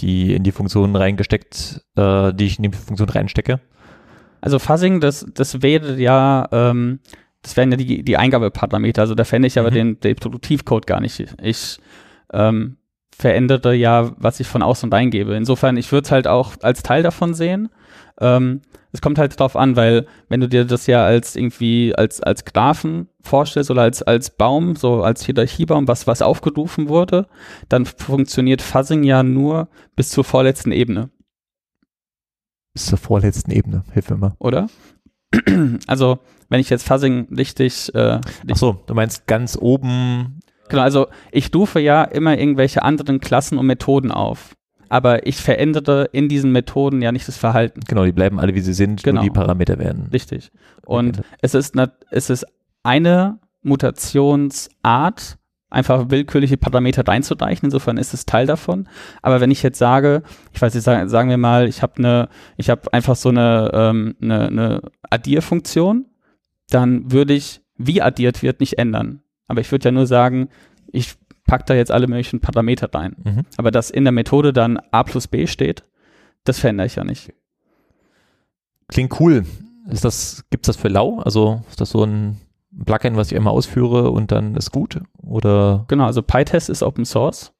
die 0.00 0.34
in 0.34 0.42
die 0.42 0.52
Funktion 0.52 0.96
reingesteckt, 0.96 1.84
äh, 1.96 2.32
die 2.32 2.46
ich 2.46 2.58
in 2.58 2.70
die 2.70 2.76
Funktion 2.76 3.08
reinstecke? 3.08 3.60
Also 4.40 4.58
Fuzzing, 4.58 5.00
das, 5.00 5.26
das 5.34 5.62
wäre 5.62 5.98
ja, 6.00 6.48
ähm, 6.52 7.00
das 7.44 7.56
wären 7.56 7.70
ja 7.70 7.76
die, 7.76 8.02
die 8.02 8.16
Eingabeparameter. 8.16 9.02
Also 9.02 9.14
da 9.14 9.22
fände 9.24 9.46
ich 9.46 9.58
aber 9.58 9.70
Mhm. 9.70 9.74
den, 9.74 10.00
den 10.00 10.16
Produktivcode 10.16 10.86
gar 10.86 11.00
nicht. 11.00 11.24
Ich 11.42 11.78
ähm, 12.32 12.78
veränderte 13.16 13.72
ja, 13.74 14.12
was 14.16 14.40
ich 14.40 14.48
von 14.48 14.62
außen 14.62 14.92
reingebe. 14.92 15.36
Insofern, 15.36 15.76
ich 15.76 15.92
würde 15.92 16.06
es 16.06 16.10
halt 16.10 16.26
auch 16.26 16.54
als 16.62 16.82
Teil 16.82 17.02
davon 17.04 17.34
sehen. 17.34 17.68
Ähm, 18.20 18.62
es 18.92 19.00
kommt 19.00 19.18
halt 19.18 19.38
drauf 19.38 19.56
an, 19.56 19.76
weil 19.76 20.06
wenn 20.28 20.40
du 20.40 20.48
dir 20.48 20.64
das 20.64 20.86
ja 20.86 21.04
als 21.04 21.34
irgendwie 21.36 21.94
als 21.96 22.20
als 22.22 22.44
Graphen 22.44 23.08
vorstellst 23.20 23.70
oder 23.70 23.82
als 23.82 24.02
als 24.02 24.30
Baum, 24.30 24.76
so 24.76 25.02
als 25.02 25.24
Hierarchiebaum, 25.26 25.86
was 25.88 26.06
was 26.06 26.22
aufgerufen 26.22 26.88
wurde, 26.88 27.26
dann 27.68 27.86
funktioniert 27.86 28.62
Fuzzing 28.62 29.02
ja 29.04 29.22
nur 29.22 29.68
bis 29.96 30.10
zur 30.10 30.22
vorletzten 30.24 30.70
Ebene, 30.72 31.10
Bis 32.72 32.86
zur 32.86 32.98
vorletzten 32.98 33.50
Ebene. 33.50 33.84
Hilf 33.92 34.10
mir 34.10 34.16
mal. 34.16 34.34
oder? 34.38 34.68
also 35.86 36.18
wenn 36.48 36.60
ich 36.60 36.70
jetzt 36.70 36.86
Fuzzing 36.86 37.28
richtig 37.36 37.94
äh, 37.94 38.20
Ach 38.50 38.56
so, 38.56 38.82
du 38.86 38.94
meinst 38.94 39.26
ganz 39.26 39.56
oben. 39.60 40.40
Genau, 40.68 40.82
also 40.82 41.08
ich 41.32 41.54
rufe 41.54 41.80
ja 41.80 42.04
immer 42.04 42.38
irgendwelche 42.38 42.82
anderen 42.82 43.20
Klassen 43.20 43.58
und 43.58 43.66
Methoden 43.66 44.10
auf. 44.10 44.54
Aber 44.88 45.26
ich 45.26 45.36
verändere 45.36 46.08
in 46.12 46.28
diesen 46.28 46.52
Methoden 46.52 47.02
ja 47.02 47.10
nicht 47.10 47.26
das 47.26 47.36
Verhalten. 47.36 47.80
Genau, 47.88 48.04
die 48.04 48.12
bleiben 48.12 48.38
alle 48.38 48.54
wie 48.54 48.60
sie 48.60 48.74
sind, 48.74 49.02
Genau. 49.02 49.20
nur 49.20 49.30
die 49.30 49.34
Parameter 49.34 49.78
werden. 49.78 50.08
Richtig. 50.12 50.52
Und 50.84 51.22
es 51.40 51.54
ist, 51.54 51.74
es 52.10 52.30
ist 52.30 52.46
eine 52.82 53.38
Mutationsart, 53.62 55.38
einfach 55.74 56.10
willkürliche 56.10 56.56
Parameter 56.56 57.06
reinzureichen. 57.06 57.66
Insofern 57.66 57.96
ist 57.96 58.14
es 58.14 58.26
Teil 58.26 58.46
davon. 58.46 58.88
Aber 59.22 59.40
wenn 59.40 59.50
ich 59.50 59.62
jetzt 59.62 59.78
sage, 59.78 60.22
ich 60.52 60.62
weiß 60.62 60.74
nicht, 60.74 60.84
sagen, 60.84 61.08
sagen 61.08 61.30
wir 61.30 61.36
mal, 61.36 61.68
ich 61.68 61.82
habe 61.82 61.96
eine, 61.98 62.28
ich 62.56 62.70
habe 62.70 62.92
einfach 62.92 63.16
so 63.16 63.28
eine, 63.28 63.70
ähm, 63.74 64.16
eine, 64.22 64.46
eine 64.46 64.82
Addierfunktion, 65.10 66.06
dann 66.70 67.12
würde 67.12 67.34
ich, 67.34 67.60
wie 67.76 68.00
addiert 68.00 68.42
wird, 68.42 68.60
nicht 68.60 68.78
ändern. 68.78 69.22
Aber 69.48 69.60
ich 69.60 69.70
würde 69.70 69.86
ja 69.86 69.92
nur 69.92 70.06
sagen, 70.06 70.48
ich 70.92 71.14
pack 71.46 71.66
da 71.66 71.74
jetzt 71.74 71.90
alle 71.90 72.06
möglichen 72.06 72.40
Parameter 72.40 72.88
rein. 72.92 73.16
Mhm. 73.22 73.42
Aber 73.56 73.70
dass 73.70 73.90
in 73.90 74.04
der 74.04 74.12
Methode 74.12 74.52
dann 74.52 74.78
a 74.90 75.02
plus 75.02 75.28
b 75.28 75.46
steht, 75.46 75.82
das 76.44 76.58
verändere 76.58 76.86
ich 76.86 76.96
ja 76.96 77.04
nicht. 77.04 77.32
Klingt 78.88 79.18
cool. 79.20 79.44
Ist 79.90 80.04
das, 80.04 80.44
gibt's 80.50 80.66
das 80.66 80.76
für 80.76 80.88
Lau? 80.88 81.18
Also 81.20 81.62
ist 81.68 81.80
das 81.80 81.90
so 81.90 82.04
ein 82.04 82.40
Plugin, 82.84 83.16
was 83.16 83.30
ich 83.30 83.36
einmal 83.36 83.52
ausführe 83.52 84.10
und 84.10 84.32
dann 84.32 84.54
ist 84.56 84.72
gut? 84.72 85.00
Oder 85.22 85.84
Genau, 85.88 86.06
also 86.06 86.22
PyTest 86.22 86.68
ist 86.68 86.82
Open 86.82 87.04
Source. 87.04 87.52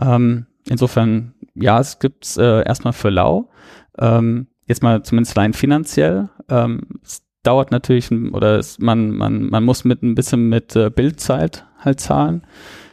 Ähm, 0.00 0.46
insofern, 0.68 1.34
ja, 1.54 1.80
es 1.80 1.98
gibt's 1.98 2.36
äh, 2.36 2.64
erstmal 2.64 2.92
für 2.92 3.10
lau. 3.10 3.50
Ähm, 3.98 4.48
jetzt 4.66 4.82
mal 4.82 5.02
zumindest 5.02 5.36
rein 5.36 5.52
finanziell. 5.52 6.28
Ähm, 6.48 6.82
es 7.02 7.22
dauert 7.42 7.70
natürlich, 7.70 8.10
oder 8.10 8.58
es, 8.58 8.78
man, 8.78 9.10
man, 9.10 9.50
man 9.50 9.64
muss 9.64 9.84
mit 9.84 10.02
ein 10.02 10.14
bisschen 10.14 10.48
mit 10.48 10.74
äh, 10.76 10.90
Bildzeit 10.90 11.66
halt 11.78 12.00
zahlen. 12.00 12.42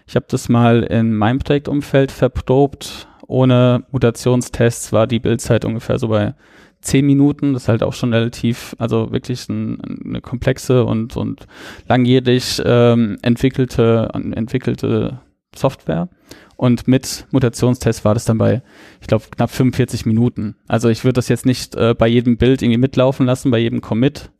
Ich 0.08 0.16
habe 0.16 0.26
das 0.30 0.50
mal 0.50 0.84
in 0.84 1.16
meinem 1.16 1.40
Projektumfeld 1.40 2.12
verprobt. 2.12 3.08
Ohne 3.28 3.86
Mutationstests 3.92 4.92
war 4.92 5.08
die 5.08 5.20
Bildzeit 5.20 5.64
ungefähr 5.64 5.98
so 5.98 6.10
bei 6.10 6.34
10 6.82 7.06
Minuten. 7.06 7.54
Das 7.54 7.64
ist 7.64 7.68
halt 7.68 7.84
auch 7.84 7.94
schon 7.94 8.14
relativ, 8.14 8.76
also 8.80 9.12
wirklich 9.12 9.48
ein, 9.50 9.80
eine 10.06 10.22
komplexe 10.22 10.84
und, 10.84 11.16
und 11.18 11.48
langjährig 11.88 12.62
ähm, 12.66 13.18
entwickelte, 13.22 14.10
entwickelte 14.14 15.20
Software. 15.56 16.10
Und 16.56 16.88
mit 16.88 17.26
Mutationstest 17.32 18.06
war 18.06 18.14
das 18.14 18.26
dann 18.26 18.38
bei, 18.38 18.62
ich 19.00 19.08
glaube, 19.08 19.26
knapp 19.32 19.50
45 19.50 20.06
Minuten. 20.06 20.56
Also 20.68 20.90
ich 20.90 21.04
würde 21.04 21.14
das 21.14 21.28
jetzt 21.28 21.46
nicht 21.46 21.76
äh, 21.76 21.96
bei 21.98 22.08
jedem 22.08 22.38
Bild 22.38 22.62
irgendwie 22.62 22.78
mitlaufen 22.78 23.26
lassen, 23.26 23.50
bei 23.50 23.58
jedem 23.58 23.82
Commit. 23.82 24.32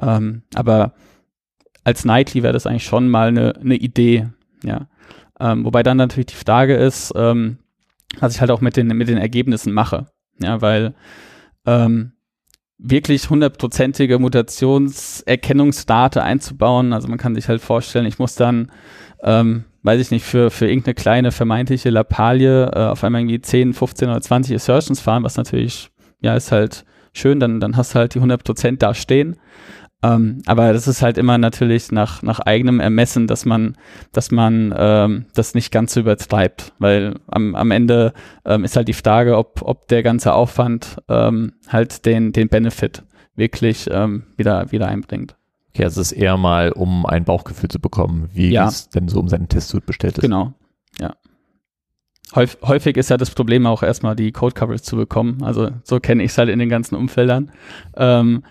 Ähm, 0.00 0.42
aber 0.54 0.94
als 1.84 2.04
Nightly 2.04 2.42
wäre 2.42 2.52
das 2.52 2.66
eigentlich 2.66 2.84
schon 2.84 3.08
mal 3.08 3.28
eine, 3.28 3.54
eine 3.56 3.76
Idee, 3.76 4.28
ja. 4.64 4.88
Ähm, 5.40 5.64
wobei 5.64 5.82
dann 5.82 5.96
natürlich 5.96 6.26
die 6.26 6.34
Frage 6.34 6.76
ist, 6.76 7.12
ähm, 7.16 7.58
was 8.20 8.34
ich 8.34 8.40
halt 8.40 8.50
auch 8.50 8.60
mit 8.60 8.76
den, 8.76 8.88
mit 8.88 9.08
den 9.08 9.18
Ergebnissen 9.18 9.72
mache. 9.72 10.06
Ja, 10.40 10.60
weil 10.60 10.94
ähm, 11.66 12.12
wirklich 12.78 13.30
hundertprozentige 13.30 14.18
Mutationserkennungsdate 14.18 16.22
einzubauen. 16.22 16.92
Also 16.92 17.08
man 17.08 17.18
kann 17.18 17.34
sich 17.34 17.48
halt 17.48 17.60
vorstellen, 17.60 18.06
ich 18.06 18.18
muss 18.18 18.34
dann, 18.34 18.72
ähm, 19.22 19.64
weiß 19.82 20.00
ich 20.00 20.10
nicht, 20.10 20.24
für, 20.24 20.50
für 20.50 20.68
irgendeine 20.68 20.94
kleine 20.94 21.32
vermeintliche 21.32 21.90
Lappalie 21.90 22.66
äh, 22.66 22.86
auf 22.86 23.04
einmal 23.04 23.20
irgendwie 23.20 23.40
10, 23.40 23.74
15 23.74 24.08
oder 24.08 24.20
20 24.20 24.56
Assertions 24.56 25.00
fahren, 25.00 25.22
was 25.22 25.36
natürlich, 25.36 25.90
ja, 26.20 26.34
ist 26.34 26.50
halt 26.50 26.84
schön, 27.12 27.38
dann, 27.38 27.60
dann 27.60 27.76
hast 27.76 27.94
du 27.94 28.00
halt 28.00 28.14
die 28.14 28.20
100% 28.20 28.78
da 28.78 28.94
stehen. 28.94 29.36
Ähm, 30.02 30.42
aber 30.46 30.72
das 30.72 30.88
ist 30.88 31.00
halt 31.02 31.16
immer 31.16 31.38
natürlich 31.38 31.92
nach, 31.92 32.22
nach 32.22 32.40
eigenem 32.40 32.80
Ermessen, 32.80 33.26
dass 33.28 33.44
man, 33.44 33.76
dass 34.12 34.30
man 34.32 34.74
ähm, 34.76 35.26
das 35.34 35.54
nicht 35.54 35.70
ganz 35.70 35.94
so 35.94 36.00
übertreibt, 36.00 36.72
weil 36.78 37.14
am, 37.28 37.54
am 37.54 37.70
Ende 37.70 38.12
ähm, 38.44 38.64
ist 38.64 38.76
halt 38.76 38.88
die 38.88 38.94
Frage, 38.94 39.36
ob, 39.38 39.62
ob 39.62 39.86
der 39.88 40.02
ganze 40.02 40.34
Aufwand 40.34 40.96
ähm, 41.08 41.52
halt 41.68 42.04
den, 42.04 42.32
den 42.32 42.48
Benefit 42.48 43.04
wirklich 43.36 43.88
ähm, 43.90 44.24
wieder, 44.36 44.72
wieder 44.72 44.88
einbringt. 44.88 45.36
okay, 45.70 45.84
also 45.84 46.00
es 46.00 46.12
ist 46.12 46.18
eher 46.18 46.36
mal, 46.36 46.72
um 46.72 47.06
ein 47.06 47.24
Bauchgefühl 47.24 47.70
zu 47.70 47.80
bekommen, 47.80 48.28
wie 48.32 48.50
Ja. 48.50 48.66
es 48.68 48.88
denn 48.90 49.06
so 49.08 49.20
um 49.20 49.28
seinen 49.28 49.48
Testsuit 49.48 49.86
bestellt 49.86 50.18
ist. 50.18 50.22
Genau, 50.22 50.52
ja. 51.00 51.14
Häuf, 52.34 52.56
häufig 52.62 52.96
ist 52.96 53.10
ja 53.10 53.18
das 53.18 53.30
Problem 53.30 53.66
auch 53.66 53.82
erstmal 53.82 54.16
die 54.16 54.32
Code 54.32 54.54
Coverage 54.54 54.82
zu 54.82 54.96
bekommen. 54.96 55.42
Also 55.44 55.70
so 55.84 56.00
kenne 56.00 56.22
ich 56.22 56.30
es 56.32 56.38
halt 56.38 56.48
in 56.48 56.58
den 56.58 56.70
ganzen 56.70 56.94
Umfeldern. 56.96 57.52
Ähm, 57.96 58.42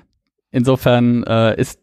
insofern 0.51 1.23
äh, 1.23 1.59
ist, 1.59 1.79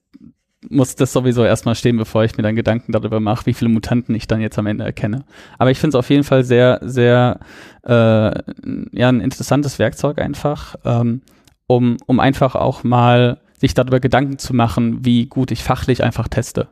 muss 0.68 0.96
das 0.96 1.12
sowieso 1.12 1.44
erstmal 1.44 1.75
stehen, 1.75 1.96
bevor 1.96 2.25
ich 2.25 2.37
mir 2.37 2.42
dann 2.42 2.56
Gedanken 2.56 2.92
darüber 2.92 3.20
mache, 3.20 3.46
wie 3.46 3.54
viele 3.54 3.70
Mutanten 3.70 4.14
ich 4.14 4.26
dann 4.26 4.40
jetzt 4.40 4.58
am 4.58 4.66
Ende 4.66 4.84
erkenne. 4.84 5.25
Aber 5.58 5.70
ich 5.70 5.78
finde 5.78 5.96
es 5.96 5.98
auf 5.98 6.10
jeden 6.10 6.25
Fall 6.25 6.44
sehr, 6.44 6.80
sehr 6.82 7.40
äh, 7.84 7.90
ja, 7.90 9.08
ein 9.08 9.20
interessantes 9.20 9.78
Werkzeug 9.78 10.18
einfach, 10.18 10.76
ähm, 10.84 11.22
um, 11.66 11.96
um 12.06 12.20
einfach 12.20 12.54
auch 12.54 12.84
mal 12.84 13.40
sich 13.58 13.75
darüber 13.75 14.00
Gedanken 14.00 14.38
zu 14.38 14.54
machen, 14.54 15.04
wie 15.04 15.26
gut 15.26 15.50
ich 15.50 15.62
fachlich 15.62 16.02
einfach 16.02 16.28
teste. 16.28 16.68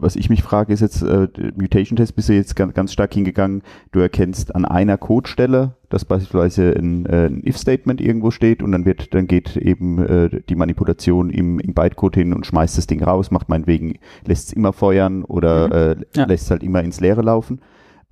Was 0.00 0.16
ich 0.16 0.30
mich 0.30 0.42
frage, 0.42 0.72
ist 0.72 0.80
jetzt, 0.80 1.02
äh, 1.02 1.28
Mutation 1.56 1.96
Test 1.96 2.16
bist 2.16 2.28
du 2.28 2.32
jetzt 2.34 2.56
ganz, 2.56 2.74
ganz 2.74 2.92
stark 2.92 3.14
hingegangen, 3.14 3.62
du 3.92 4.00
erkennst 4.00 4.54
an 4.54 4.64
einer 4.64 4.98
Codestelle, 4.98 5.74
dass 5.88 6.04
beispielsweise 6.04 6.72
ein, 6.76 7.06
äh, 7.06 7.26
ein 7.26 7.42
If-Statement 7.46 8.00
irgendwo 8.00 8.30
steht 8.30 8.62
und 8.62 8.72
dann 8.72 8.84
wird, 8.84 9.14
dann 9.14 9.26
geht 9.26 9.56
eben 9.56 9.98
äh, 9.98 10.40
die 10.48 10.56
Manipulation 10.56 11.30
im, 11.30 11.58
im 11.60 11.74
Bytecode 11.74 12.16
hin 12.16 12.32
und 12.32 12.46
schmeißt 12.46 12.76
das 12.78 12.86
Ding 12.86 13.02
raus, 13.02 13.30
macht 13.30 13.48
meinetwegen, 13.48 13.98
lässt 14.26 14.48
es 14.48 14.52
immer 14.52 14.72
feuern 14.72 15.24
oder 15.24 15.66
Mhm. 15.68 15.72
äh, 15.72 15.96
Ja. 16.20 16.26
lässt 16.26 16.44
es 16.44 16.50
halt 16.50 16.62
immer 16.62 16.82
ins 16.82 17.00
Leere 17.00 17.22
laufen. 17.22 17.60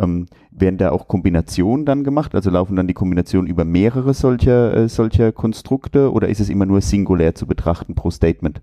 Ähm, 0.00 0.26
werden 0.50 0.76
da 0.76 0.90
auch 0.90 1.06
Kombinationen 1.06 1.86
dann 1.86 2.02
gemacht? 2.02 2.34
Also 2.34 2.50
laufen 2.50 2.74
dann 2.74 2.88
die 2.88 2.94
Kombinationen 2.94 3.48
über 3.48 3.64
mehrere 3.64 4.12
solcher, 4.12 4.74
äh, 4.76 4.88
solcher 4.88 5.30
Konstrukte 5.30 6.12
oder 6.12 6.28
ist 6.28 6.40
es 6.40 6.48
immer 6.48 6.66
nur 6.66 6.80
singulär 6.80 7.34
zu 7.36 7.46
betrachten 7.46 7.94
pro 7.94 8.10
Statement? 8.10 8.60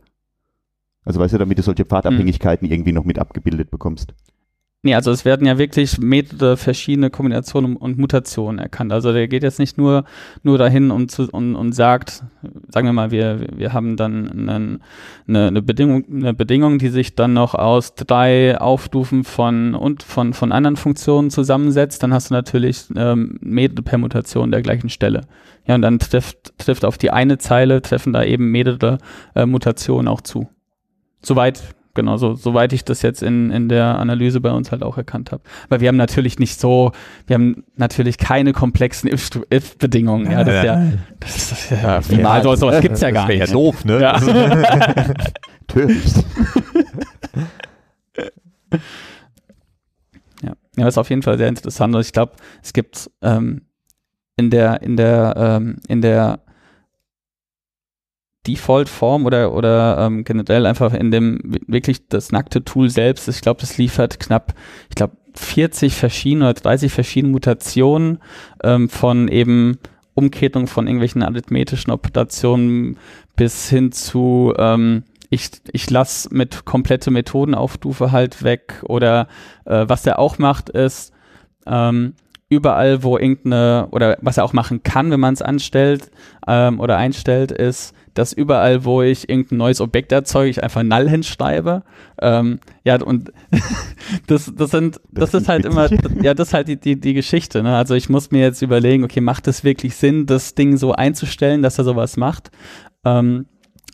Also 1.03 1.19
weißt 1.19 1.33
du, 1.33 1.37
damit 1.37 1.57
du 1.57 1.63
solche 1.63 1.85
Pfadabhängigkeiten 1.85 2.69
irgendwie 2.69 2.91
noch 2.91 3.05
mit 3.05 3.19
abgebildet 3.19 3.71
bekommst. 3.71 4.13
Nee, 4.83 4.95
also 4.95 5.11
es 5.11 5.25
werden 5.25 5.45
ja 5.45 5.59
wirklich 5.59 5.99
mehrere 5.99 6.57
verschiedene 6.57 7.11
Kombinationen 7.11 7.75
und 7.75 7.99
Mutationen 7.99 8.57
erkannt. 8.57 8.91
Also 8.91 9.13
der 9.13 9.27
geht 9.27 9.43
jetzt 9.43 9.59
nicht 9.59 9.77
nur, 9.77 10.05
nur 10.41 10.57
dahin 10.57 10.89
und, 10.89 11.11
zu, 11.11 11.29
und, 11.31 11.55
und 11.55 11.73
sagt, 11.73 12.23
sagen 12.67 12.87
wir 12.87 12.93
mal, 12.93 13.11
wir, 13.11 13.45
wir 13.55 13.73
haben 13.73 13.95
dann 13.95 14.27
einen, 14.31 14.81
eine, 15.27 15.47
eine, 15.47 15.61
Bedingung, 15.61 16.05
eine 16.11 16.33
Bedingung, 16.33 16.79
die 16.79 16.89
sich 16.89 17.13
dann 17.13 17.33
noch 17.33 17.53
aus 17.53 17.93
drei 17.93 18.59
Aufstufen 18.59 19.23
von, 19.23 19.75
und 19.75 20.01
von, 20.01 20.33
von 20.33 20.51
anderen 20.51 20.77
Funktionen 20.77 21.29
zusammensetzt. 21.29 22.01
Dann 22.01 22.11
hast 22.11 22.31
du 22.31 22.33
natürlich 22.33 22.85
ähm, 22.95 23.37
mehrere 23.39 23.83
Permutationen 23.83 24.49
der 24.49 24.63
gleichen 24.63 24.89
Stelle. 24.89 25.21
Ja, 25.67 25.75
und 25.75 25.83
dann 25.83 25.99
trifft, 25.99 26.57
trifft 26.57 26.85
auf 26.85 26.97
die 26.97 27.11
eine 27.11 27.37
Zeile, 27.37 27.83
treffen 27.83 28.13
da 28.13 28.23
eben 28.23 28.49
mehrere 28.49 28.97
äh, 29.35 29.45
Mutationen 29.45 30.07
auch 30.07 30.21
zu. 30.21 30.49
Soweit 31.23 31.61
genau, 31.93 32.15
so, 32.17 32.35
soweit 32.35 32.71
ich 32.73 32.85
das 32.85 33.01
jetzt 33.01 33.21
in, 33.21 33.51
in 33.51 33.67
der 33.67 33.99
Analyse 33.99 34.39
bei 34.39 34.51
uns 34.51 34.71
halt 34.71 34.81
auch 34.81 34.97
erkannt 34.97 35.31
habe. 35.31 35.43
Weil 35.69 35.81
wir 35.81 35.89
haben 35.89 35.97
natürlich 35.97 36.39
nicht 36.39 36.59
so, 36.59 36.93
wir 37.27 37.33
haben 37.33 37.63
natürlich 37.75 38.17
keine 38.17 38.53
komplexen 38.53 39.09
If- 39.11 39.29
If-Bedingungen. 39.53 40.31
ja, 40.31 40.43
das 40.43 40.55
ist 40.55 40.63
ja, 40.63 40.91
das 41.19 41.35
ist 41.35 41.71
ja, 42.17 42.37
ja 42.37 42.41
so, 42.43 42.55
sowas 42.55 42.81
gibt's 42.81 43.01
ja 43.01 43.11
gar 43.11 43.27
das 43.27 43.35
nicht. 43.37 43.47
ja 43.47 43.53
doof, 43.53 43.83
ne? 43.85 43.99
Ja. 44.01 44.19
Töricht. 45.67 46.15
Ja, 50.43 50.53
ja, 50.77 50.87
ist 50.87 50.97
auf 50.97 51.09
jeden 51.09 51.21
Fall 51.21 51.37
sehr 51.37 51.47
interessant. 51.49 51.93
Und 51.95 52.01
ich 52.01 52.13
glaube, 52.13 52.33
es 52.63 52.73
gibt 52.73 53.09
ähm, 53.21 53.61
in 54.37 54.49
der, 54.49 54.81
in 54.81 54.97
der, 54.97 55.33
ähm, 55.37 55.77
in 55.87 56.01
der 56.01 56.39
Default-Form 58.47 59.25
oder, 59.25 59.53
oder 59.53 59.97
ähm, 59.99 60.23
generell 60.23 60.65
einfach 60.65 60.93
in 60.93 61.11
dem 61.11 61.39
wi- 61.43 61.61
wirklich 61.67 62.07
das 62.07 62.31
nackte 62.31 62.63
Tool 62.63 62.89
selbst, 62.89 63.27
ich 63.27 63.41
glaube, 63.41 63.61
das 63.61 63.77
liefert 63.77 64.19
knapp, 64.19 64.53
ich 64.89 64.95
glaube, 64.95 65.15
40 65.35 65.95
verschiedene 65.95 66.45
oder 66.45 66.53
30 66.55 66.91
verschiedene 66.91 67.31
Mutationen 67.31 68.19
ähm, 68.63 68.89
von 68.89 69.27
eben 69.27 69.77
Umkehrung 70.13 70.67
von 70.67 70.87
irgendwelchen 70.87 71.23
arithmetischen 71.23 71.93
Operationen 71.93 72.97
bis 73.37 73.69
hin 73.69 73.91
zu 73.91 74.53
ähm, 74.57 75.03
ich, 75.29 75.49
ich 75.71 75.89
lasse 75.89 76.27
mit 76.33 76.65
komplette 76.65 77.09
Methodenaufstufe 77.11 78.11
halt 78.11 78.43
weg 78.43 78.83
oder 78.83 79.27
äh, 79.65 79.85
was 79.87 80.05
er 80.05 80.19
auch 80.19 80.37
macht 80.37 80.69
ist 80.69 81.13
ähm, 81.65 82.13
überall 82.49 83.03
wo 83.03 83.17
irgendeine 83.17 83.87
oder 83.91 84.17
was 84.21 84.35
er 84.37 84.43
auch 84.43 84.51
machen 84.51 84.83
kann, 84.83 85.09
wenn 85.11 85.21
man 85.21 85.33
es 85.33 85.41
anstellt 85.41 86.11
ähm, 86.45 86.81
oder 86.81 86.97
einstellt, 86.97 87.53
ist 87.53 87.93
dass 88.13 88.33
überall, 88.33 88.85
wo 88.85 89.01
ich 89.01 89.29
irgendein 89.29 89.57
neues 89.57 89.81
Objekt 89.81 90.11
erzeuge, 90.11 90.49
ich 90.49 90.63
einfach 90.63 90.83
null 90.83 91.09
hinschreibe. 91.09 91.83
Ähm, 92.21 92.59
ja, 92.83 93.01
und 93.01 93.31
das, 94.27 94.51
das 94.55 94.71
sind, 94.71 95.01
das, 95.11 95.31
das 95.31 95.41
ist 95.41 95.49
halt 95.49 95.65
immer, 95.65 95.89
ja, 96.21 96.33
das 96.33 96.49
ist 96.49 96.53
halt 96.53 96.67
die, 96.67 96.79
die, 96.79 96.99
die 96.99 97.13
Geschichte. 97.13 97.63
Ne? 97.63 97.75
Also 97.75 97.95
ich 97.95 98.09
muss 98.09 98.31
mir 98.31 98.41
jetzt 98.41 98.61
überlegen, 98.61 99.03
okay, 99.03 99.21
macht 99.21 99.47
es 99.47 99.63
wirklich 99.63 99.95
Sinn, 99.95 100.25
das 100.25 100.55
Ding 100.55 100.77
so 100.77 100.93
einzustellen, 100.93 101.61
dass 101.61 101.77
er 101.77 101.83
sowas 101.83 102.17
macht? 102.17 102.51
Ähm, 103.05 103.45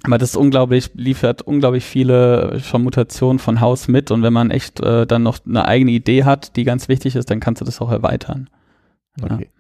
aber 0.03 0.17
das 0.17 0.31
ist 0.31 0.36
unglaublich, 0.38 0.91
liefert 0.93 1.41
unglaublich 1.41 1.83
viele 1.83 2.59
schon 2.62 2.83
Mutationen 2.83 3.39
von 3.39 3.62
Haus 3.62 3.88
mit 3.88 4.12
und 4.12 4.24
wenn 4.24 4.33
man 4.33 4.51
echt 4.51 4.79
äh, 4.79 5.05
dann 5.05 5.24
noch 5.24 5.39
eine 5.45 5.65
eigene 5.65 5.91
Idee 5.91 6.24
hat, 6.24 6.55
die 6.55 6.63
ganz 6.63 6.88
wichtig 6.88 7.15
ist, 7.15 7.29
dann 7.29 7.39
kannst 7.39 7.62
du 7.62 7.65
das 7.65 7.81
auch 7.81 7.91
erweitern. 7.91 8.50
Okay. 9.21 9.50
Ja. 9.51 9.56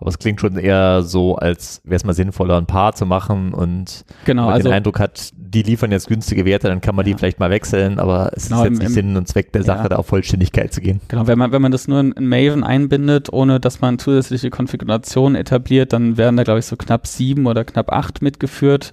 Aber 0.00 0.08
es 0.08 0.18
klingt 0.18 0.40
schon 0.40 0.56
eher 0.56 1.02
so, 1.02 1.36
als 1.36 1.82
wäre 1.84 1.96
es 1.96 2.04
mal 2.04 2.14
sinnvoller, 2.14 2.56
ein 2.56 2.66
paar 2.66 2.94
zu 2.94 3.04
machen 3.04 3.52
und 3.52 4.04
genau, 4.24 4.42
wenn 4.42 4.46
man 4.46 4.54
also, 4.54 4.68
den 4.68 4.74
Eindruck 4.74 4.98
hat, 4.98 5.30
die 5.36 5.62
liefern 5.62 5.92
jetzt 5.92 6.08
günstige 6.08 6.46
Werte, 6.46 6.68
dann 6.68 6.80
kann 6.80 6.94
man 6.94 7.06
ja. 7.06 7.12
die 7.12 7.18
vielleicht 7.18 7.38
mal 7.38 7.50
wechseln, 7.50 7.98
aber 7.98 8.30
es 8.34 8.48
genau, 8.48 8.62
ist 8.62 8.70
jetzt 8.70 8.78
nicht 8.78 8.88
im, 8.88 8.92
Sinn 8.94 9.16
und 9.16 9.28
Zweck 9.28 9.52
der 9.52 9.62
Sache, 9.62 9.82
ja. 9.82 9.88
da 9.90 9.96
auf 9.96 10.06
Vollständigkeit 10.06 10.72
zu 10.72 10.80
gehen. 10.80 11.00
Genau, 11.08 11.26
wenn 11.26 11.38
man, 11.38 11.52
wenn 11.52 11.60
man 11.60 11.70
das 11.70 11.86
nur 11.86 12.00
in, 12.00 12.12
in 12.12 12.28
Maven 12.28 12.64
einbindet, 12.64 13.30
ohne 13.32 13.60
dass 13.60 13.82
man 13.82 13.98
zusätzliche 13.98 14.48
Konfigurationen 14.48 15.36
etabliert, 15.36 15.92
dann 15.92 16.16
werden 16.16 16.36
da, 16.36 16.44
glaube 16.44 16.60
ich, 16.60 16.66
so 16.66 16.76
knapp 16.76 17.06
sieben 17.06 17.46
oder 17.46 17.64
knapp 17.64 17.92
acht 17.92 18.22
mitgeführt, 18.22 18.92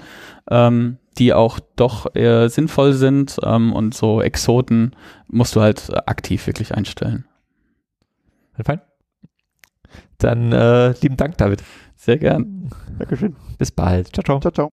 ähm, 0.49 0.97
die 1.17 1.33
auch 1.33 1.59
doch 1.77 2.07
eher 2.13 2.49
sinnvoll 2.49 2.93
sind 2.93 3.37
ähm, 3.43 3.71
und 3.71 3.93
so 3.93 4.21
Exoten 4.21 4.91
musst 5.27 5.55
du 5.55 5.61
halt 5.61 5.89
aktiv 6.07 6.47
wirklich 6.47 6.75
einstellen. 6.75 7.25
Fein. 8.63 8.81
Dann 10.17 10.51
äh, 10.51 10.91
lieben 11.01 11.17
Dank, 11.17 11.37
David. 11.37 11.63
Sehr 11.95 12.17
gern. 12.17 12.69
Dankeschön. 12.99 13.35
Bis 13.57 13.71
bald. 13.71 14.13
Ciao, 14.13 14.23
ciao. 14.23 14.39
Ciao, 14.39 14.51
ciao. 14.51 14.65